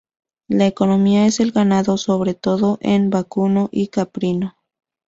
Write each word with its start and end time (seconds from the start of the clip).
La 0.47 0.65
economía 0.65 1.27
es 1.27 1.39
el 1.39 1.51
ganado 1.51 1.95
sobre 1.95 2.33
todo 2.33 2.79
en 2.81 3.11
vacuno 3.11 3.69
y 3.71 3.89
caprino. 3.89 4.57